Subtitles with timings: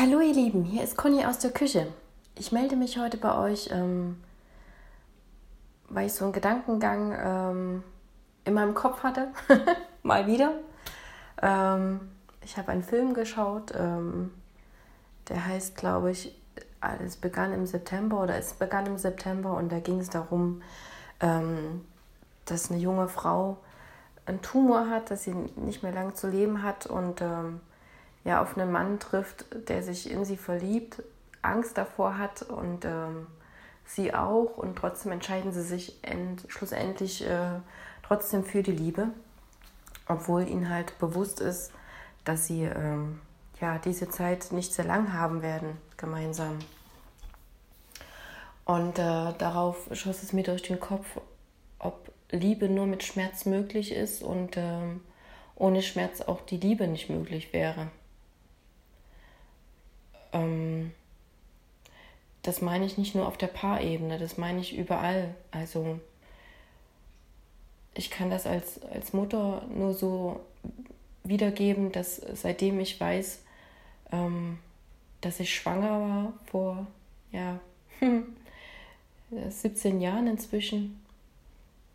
[0.00, 1.86] Hallo ihr Lieben, hier ist Conny aus der Küche.
[2.34, 4.16] Ich melde mich heute bei euch, ähm,
[5.90, 7.82] weil ich so einen Gedankengang ähm,
[8.46, 9.28] in meinem Kopf hatte,
[10.02, 10.54] mal wieder.
[11.42, 12.00] Ähm,
[12.40, 14.32] ich habe einen Film geschaut, ähm,
[15.28, 16.34] der heißt, glaube ich,
[17.04, 20.62] es begann im September oder es begann im September und da ging es darum,
[21.20, 21.84] ähm,
[22.46, 23.58] dass eine junge Frau
[24.24, 27.60] einen Tumor hat, dass sie nicht mehr lange zu leben hat und ähm,
[28.24, 31.02] ja auf einen Mann trifft, der sich in sie verliebt,
[31.42, 33.26] Angst davor hat und ähm,
[33.86, 37.60] sie auch und trotzdem entscheiden sie sich end, schlussendlich äh,
[38.02, 39.08] trotzdem für die Liebe,
[40.06, 41.72] obwohl ihnen halt bewusst ist,
[42.24, 43.20] dass sie ähm,
[43.60, 46.58] ja diese Zeit nicht sehr lang haben werden gemeinsam.
[48.64, 51.20] Und äh, darauf schoss es mir durch den Kopf,
[51.78, 54.78] ob Liebe nur mit Schmerz möglich ist und äh,
[55.56, 57.88] ohne Schmerz auch die Liebe nicht möglich wäre.
[60.32, 60.92] Ähm,
[62.42, 65.34] das meine ich nicht nur auf der Paarebene, das meine ich überall.
[65.50, 66.00] Also
[67.94, 70.40] ich kann das als, als Mutter nur so
[71.24, 73.42] wiedergeben, dass seitdem ich weiß,
[74.12, 74.58] ähm,
[75.20, 76.86] dass ich schwanger war vor
[77.30, 77.60] ja,
[79.48, 81.00] 17 Jahren inzwischen,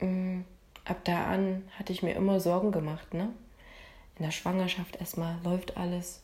[0.00, 0.44] ähm,
[0.84, 3.14] ab da an hatte ich mir immer Sorgen gemacht.
[3.14, 3.30] Ne?
[4.18, 6.22] In der Schwangerschaft erstmal läuft alles.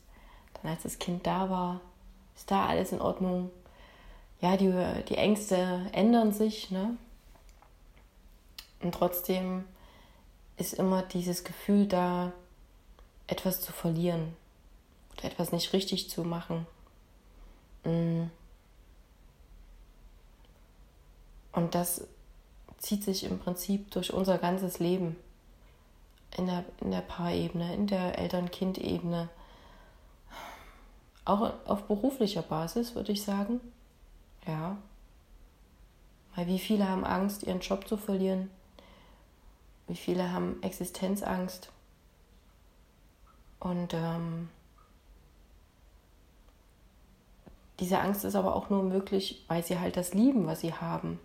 [0.55, 1.80] Dann als das Kind da war,
[2.39, 3.50] ist da alles in Ordnung?
[4.41, 4.72] Ja, die,
[5.08, 6.97] die Ängste ändern sich, ne?
[8.80, 9.64] Und trotzdem
[10.56, 12.33] ist immer dieses Gefühl da,
[13.27, 14.36] etwas zu verlieren
[15.12, 16.67] oder etwas nicht richtig zu machen.
[17.84, 18.30] Mm.
[21.52, 22.06] Und das
[22.78, 25.17] zieht sich im Prinzip durch unser ganzes Leben.
[26.36, 29.28] In der, in der Paarebene, in der Eltern-Kind-Ebene,
[31.28, 33.60] auch auf beruflicher Basis, würde ich sagen.
[34.46, 34.76] Ja.
[36.34, 38.50] Weil wie viele haben Angst, ihren Job zu verlieren?
[39.86, 41.70] Wie viele haben Existenzangst?
[43.61, 44.48] Und ähm,
[47.80, 51.18] diese Angst ist aber auch nur möglich, weil sie halt das lieben, was sie haben.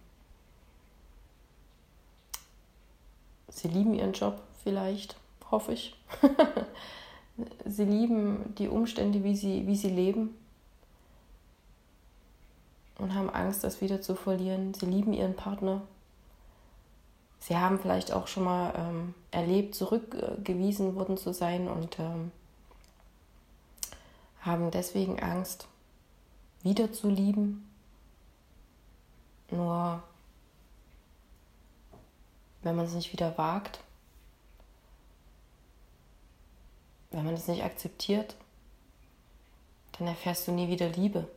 [3.49, 5.15] Sie lieben ihren Job vielleicht,
[5.51, 5.95] hoffe ich.
[7.65, 10.35] Sie lieben die Umstände, wie sie, wie sie leben
[12.97, 14.73] und haben Angst, das wieder zu verlieren.
[14.73, 15.81] Sie lieben ihren Partner.
[17.39, 22.31] Sie haben vielleicht auch schon mal ähm, erlebt, zurückgewiesen worden zu sein und ähm,
[24.41, 25.67] haben deswegen Angst,
[26.61, 27.69] wieder zu lieben.
[29.51, 30.01] Nur
[32.61, 33.79] wenn man es nicht wieder wagt,
[37.13, 38.35] Wenn man das nicht akzeptiert,
[39.97, 41.27] dann erfährst du nie wieder Liebe.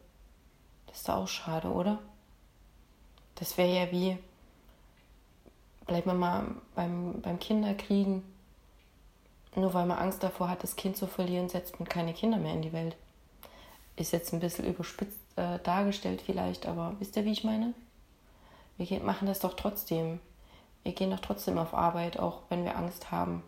[0.87, 1.99] Das ist doch auch schade, oder?
[3.35, 4.17] Das wäre ja wie,
[5.87, 8.23] bleibt man mal beim, beim Kinderkriegen.
[9.55, 12.55] Nur weil man Angst davor hat, das Kind zu verlieren, setzt man keine Kinder mehr
[12.55, 12.97] in die Welt.
[13.97, 17.75] Ist jetzt ein bisschen überspitzt äh, dargestellt vielleicht, aber wisst ihr, wie ich meine?
[18.79, 20.21] Wir machen das doch trotzdem.
[20.85, 23.43] Wir gehen doch trotzdem auf Arbeit, auch wenn wir Angst haben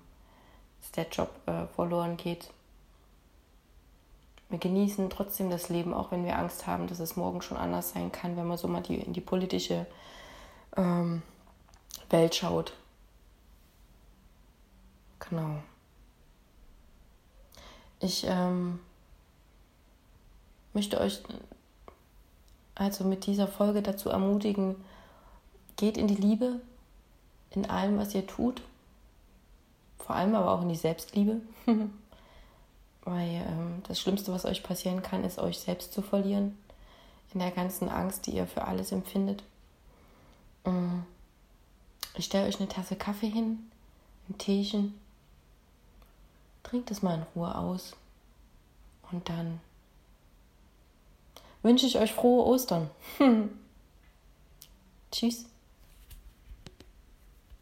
[0.81, 2.51] dass der Job äh, verloren geht.
[4.49, 7.91] Wir genießen trotzdem das Leben, auch wenn wir Angst haben, dass es morgen schon anders
[7.91, 9.87] sein kann, wenn man so mal die, in die politische
[10.77, 11.23] ähm,
[12.09, 12.73] Welt schaut.
[15.29, 15.57] Genau.
[18.01, 18.81] Ich ähm,
[20.73, 21.21] möchte euch
[22.75, 24.77] also mit dieser Folge dazu ermutigen,
[25.77, 26.61] geht in die Liebe
[27.51, 28.63] in allem, was ihr tut
[29.99, 31.41] vor allem aber auch in die Selbstliebe.
[33.05, 36.59] Weil ähm, das Schlimmste, was euch passieren kann, ist, euch selbst zu verlieren.
[37.33, 39.43] In der ganzen Angst, die ihr für alles empfindet.
[40.65, 41.01] Mm.
[42.15, 43.71] Ich stelle euch eine Tasse Kaffee hin,
[44.29, 44.99] ein Teechen.
[46.63, 47.95] Trinkt es mal in Ruhe aus.
[49.13, 49.61] Und dann
[51.63, 52.91] wünsche ich euch frohe Ostern.
[55.13, 55.47] Tschüss.